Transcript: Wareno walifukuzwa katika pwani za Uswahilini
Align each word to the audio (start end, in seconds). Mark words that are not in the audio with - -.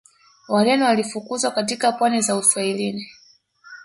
Wareno 0.49 0.85
walifukuzwa 0.85 1.51
katika 1.51 1.91
pwani 1.91 2.21
za 2.21 2.35
Uswahilini 2.35 3.09